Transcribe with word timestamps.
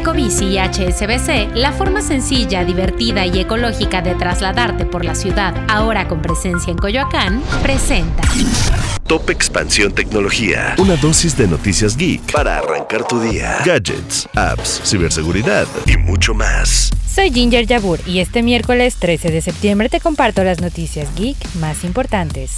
Ecobici 0.00 0.46
y 0.46 0.58
HSBC, 0.58 1.54
la 1.56 1.72
forma 1.72 2.00
sencilla, 2.00 2.64
divertida 2.64 3.26
y 3.26 3.38
ecológica 3.38 4.00
de 4.00 4.14
trasladarte 4.14 4.86
por 4.86 5.04
la 5.04 5.14
ciudad, 5.14 5.54
ahora 5.68 6.08
con 6.08 6.22
presencia 6.22 6.70
en 6.70 6.78
Coyoacán, 6.78 7.42
presenta. 7.62 8.22
Top 9.06 9.28
Expansión 9.28 9.92
Tecnología. 9.92 10.74
Una 10.78 10.96
dosis 10.96 11.36
de 11.36 11.46
noticias 11.46 11.98
geek 11.98 12.32
para 12.32 12.56
arrancar 12.56 13.06
tu 13.06 13.20
día. 13.20 13.58
Gadgets, 13.62 14.26
apps, 14.34 14.80
ciberseguridad 14.86 15.66
y 15.86 15.98
mucho 15.98 16.32
más. 16.32 16.90
Soy 17.14 17.30
Ginger 17.30 17.66
Yabur 17.66 18.00
y 18.06 18.20
este 18.20 18.42
miércoles 18.42 18.96
13 18.96 19.30
de 19.30 19.42
septiembre 19.42 19.90
te 19.90 20.00
comparto 20.00 20.42
las 20.44 20.62
noticias 20.62 21.14
geek 21.14 21.36
más 21.56 21.84
importantes. 21.84 22.52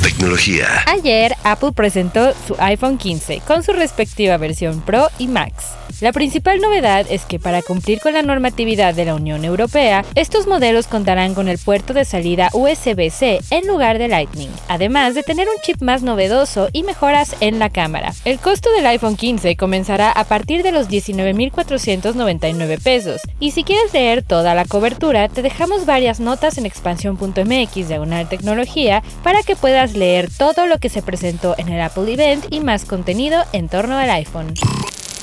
Tecnología. 0.00 0.68
Ayer 0.86 1.34
Apple 1.42 1.72
presentó 1.72 2.32
su 2.46 2.54
iPhone 2.60 2.96
15 2.96 3.40
con 3.44 3.64
su 3.64 3.72
respectiva 3.72 4.36
versión 4.36 4.82
Pro 4.82 5.08
y 5.18 5.26
Max. 5.26 5.64
La 6.02 6.12
principal 6.12 6.60
novedad 6.60 7.06
es 7.08 7.24
que 7.24 7.38
para 7.38 7.62
cumplir 7.62 8.00
con 8.00 8.12
la 8.12 8.20
normatividad 8.20 8.92
de 8.92 9.06
la 9.06 9.14
Unión 9.14 9.46
Europea, 9.46 10.04
estos 10.14 10.46
modelos 10.46 10.88
contarán 10.88 11.32
con 11.32 11.48
el 11.48 11.56
puerto 11.56 11.94
de 11.94 12.04
salida 12.04 12.50
USB-C 12.52 13.40
en 13.48 13.66
lugar 13.66 13.96
de 13.96 14.08
Lightning, 14.08 14.50
además 14.68 15.14
de 15.14 15.22
tener 15.22 15.48
un 15.48 15.58
chip 15.62 15.80
más 15.80 16.02
novedoso 16.02 16.68
y 16.74 16.82
mejoras 16.82 17.34
en 17.40 17.58
la 17.58 17.70
cámara. 17.70 18.12
El 18.26 18.38
costo 18.38 18.70
del 18.72 18.84
iPhone 18.84 19.16
15 19.16 19.56
comenzará 19.56 20.12
a 20.12 20.24
partir 20.24 20.62
de 20.62 20.72
los 20.72 20.90
19.499 20.90 22.82
pesos, 22.82 23.22
y 23.40 23.52
si 23.52 23.64
quieres 23.64 23.94
leer 23.94 24.22
toda 24.22 24.54
la 24.54 24.66
cobertura, 24.66 25.30
te 25.30 25.40
dejamos 25.40 25.86
varias 25.86 26.20
notas 26.20 26.58
en 26.58 26.66
expansión.mx 26.66 27.88
diagonal 27.88 28.28
tecnología 28.28 29.02
para 29.24 29.42
que 29.42 29.56
puedas 29.56 29.94
leer 29.94 30.28
todo 30.30 30.66
lo 30.66 30.76
que 30.76 30.90
se 30.90 31.00
presentó 31.00 31.54
en 31.56 31.70
el 31.70 31.80
Apple 31.80 32.12
Event 32.12 32.44
y 32.50 32.60
más 32.60 32.84
contenido 32.84 33.42
en 33.54 33.70
torno 33.70 33.96
al 33.96 34.10
iPhone. 34.10 34.52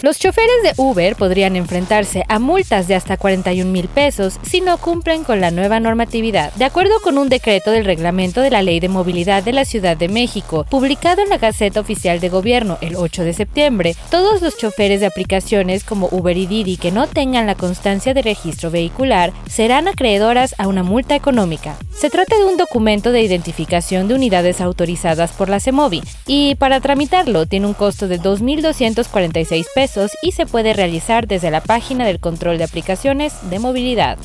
Los 0.04 0.20
choferes 0.20 0.62
de 0.64 0.74
Uber 0.76 1.16
podrían 1.16 1.56
enfrentarse 1.56 2.26
a 2.28 2.38
multas 2.38 2.90
de 2.90 2.96
hasta 2.96 3.16
41 3.16 3.72
mil 3.72 3.88
pesos 3.88 4.38
si 4.44 4.60
no 4.60 4.78
cumplen 4.78 5.24
con 5.24 5.40
la 5.40 5.50
nueva 5.50 5.80
normatividad. 5.80 6.52
De 6.56 6.66
acuerdo 6.66 6.96
con 7.02 7.18
un 7.18 7.30
decreto 7.30 7.72
del 7.72 7.86
reglamento 7.86 8.42
de 8.42 8.50
la 8.50 8.62
Ley 8.64 8.82
de 8.82 8.90
Movilidad 8.90 9.44
de 9.44 9.54
la 9.54 9.64
Ciudad 9.64 9.96
de 9.96 10.10
México, 10.10 10.66
publicado 10.70 11.22
en 11.22 11.30
la 11.30 11.38
Gaceta 11.38 11.80
Oficial 11.80 12.20
de 12.20 12.28
Gobierno 12.28 12.78
el 12.82 12.98
8 12.98 13.24
de 13.24 13.32
septiembre, 13.32 13.96
todos 14.12 14.42
los 14.42 14.58
choferes 14.58 15.00
de 15.00 15.06
aplicaciones 15.06 15.86
como 15.86 16.10
Uber 16.12 16.36
y 16.36 16.48
Didi 16.48 16.76
que 16.76 16.92
no 16.92 17.08
tengan 17.08 17.48
la 17.48 17.56
constancia 17.56 18.14
de 18.14 18.24
registro 18.24 18.72
vehicular 18.72 19.32
serán 19.50 19.88
acreedoras 19.88 20.54
a 20.58 20.68
una 20.68 20.84
multa 20.84 21.16
económica. 21.16 21.78
Se 21.96 22.10
trata 22.10 22.38
de 22.38 22.44
un 22.44 22.58
documento 22.58 23.14
de 23.14 23.22
identificación 23.22 24.10
de 24.10 24.16
unidades 24.16 24.60
autorizadas 24.60 25.32
por 25.32 25.48
la 25.48 25.62
CEMOVI 25.62 26.02
y 26.28 26.56
para 26.56 26.82
tramitarlo 26.82 27.46
tiene 27.46 27.68
un 27.68 27.74
costo 27.74 28.10
de 28.10 28.20
2.246 28.20 29.66
pesos 29.74 29.93
y 30.22 30.32
se 30.32 30.46
puede 30.46 30.74
realizar 30.74 31.28
desde 31.28 31.52
la 31.52 31.62
página 31.62 32.06
del 32.06 32.20
control 32.20 32.58
de 32.58 32.64
aplicaciones 32.64 33.34
de 33.50 33.60
movilidad. 33.60 34.18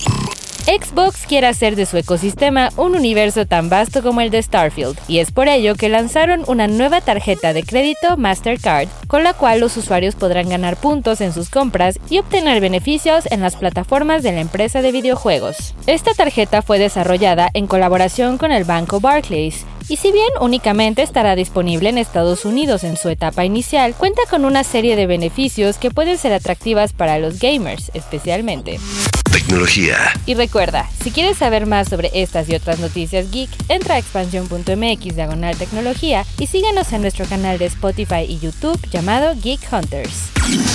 Xbox 0.69 1.25
quiere 1.27 1.47
hacer 1.47 1.77
de 1.77 1.87
su 1.87 1.97
ecosistema 1.97 2.69
un 2.77 2.95
universo 2.95 3.47
tan 3.47 3.71
vasto 3.71 4.03
como 4.03 4.21
el 4.21 4.29
de 4.29 4.43
Starfield, 4.43 4.99
y 5.09 5.19
es 5.19 5.33
por 5.33 5.49
ello 5.49 5.75
que 5.75 5.89
lanzaron 5.89 6.45
una 6.47 6.67
nueva 6.67 7.01
tarjeta 7.01 7.55
de 7.55 7.63
crédito 7.63 8.19
Mastercard, 8.19 8.87
con 9.07 9.25
la 9.25 9.33
cual 9.33 9.61
los 9.61 9.79
usuarios 9.79 10.15
podrán 10.15 10.51
ganar 10.51 10.77
puntos 10.77 11.23
en 11.23 11.33
sus 11.33 11.49
compras 11.49 11.99
y 12.11 12.19
obtener 12.19 12.61
beneficios 12.61 13.25
en 13.31 13.41
las 13.41 13.57
plataformas 13.57 14.23
de 14.23 14.33
la 14.33 14.41
empresa 14.41 14.83
de 14.83 14.93
videojuegos. 14.93 15.75
Esta 15.87 16.13
tarjeta 16.13 16.61
fue 16.61 16.79
desarrollada 16.79 17.49
en 17.55 17.67
colaboración 17.67 18.37
con 18.37 18.53
el 18.53 18.65
banco 18.65 19.01
Barclays, 19.01 19.65
y 19.89 19.97
si 19.97 20.13
bien 20.13 20.29
únicamente 20.41 21.03
estará 21.03 21.35
disponible 21.35 21.89
en 21.89 21.99
Estados 21.99 22.45
Unidos 22.45 22.85
en 22.85 22.97
su 22.97 23.09
etapa 23.09 23.45
inicial, 23.45 23.95
cuenta 23.95 24.23
con 24.31 24.45
una 24.45 24.65
serie 24.65 24.97
de 24.97 25.07
beneficios 25.07 25.79
que 25.79 25.91
pueden 25.91 26.19
ser 26.19 26.33
atractivas 26.33 26.93
para 26.93 27.19
los 27.19 27.39
gamers 27.39 27.91
especialmente. 27.95 28.79
Tecnología. 29.33 29.97
Y 30.27 30.35
recuerda, 30.35 30.89
si 31.03 31.11
quieres 31.11 31.39
saber 31.39 31.67
más 31.67 31.89
sobre 31.89 32.11
estas 32.15 32.49
y 32.49 32.55
otras 32.55 32.79
noticias 32.79 33.31
geek, 33.31 33.51
entra 33.69 33.97
a 33.97 33.99
expansión.mx 33.99 35.15
diagonal 35.15 35.57
tecnología 35.57 36.25
y 36.39 36.47
síguenos 36.47 36.93
en 36.93 37.03
nuestro 37.03 37.27
canal 37.27 37.59
de 37.59 37.67
Spotify 37.67 38.25
y 38.29 38.39
YouTube 38.39 38.81
llamado 38.91 39.35
Geek 39.41 39.61
Hunters. 39.73 40.31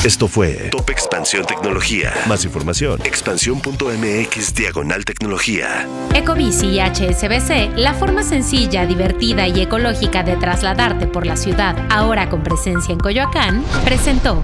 Esto 0.06 0.28
fue 0.28 0.70
Top 0.70 0.90
Expansión 0.92 1.46
Tecnología. 1.46 2.14
Más 2.28 2.46
información, 2.46 3.02
expansión.mx 3.04 4.54
diagonal 4.54 5.04
tecnología. 5.04 5.88
Ecobici 6.14 6.68
y 6.68 6.80
HSBC, 6.80 7.76
la 7.78 7.96
forma 7.96 8.22
sencilla, 8.22 8.86
divertida 8.86 9.48
y 9.48 9.62
ecológica 9.62 10.22
de 10.24 10.36
trasladarte 10.36 11.08
por 11.08 11.26
la 11.26 11.38
ciudad, 11.38 11.76
ahora 11.90 12.30
con 12.30 12.44
presencia 12.44 12.94
en 12.94 13.00
Coyoacán, 13.00 13.64
presentó. 13.84 14.44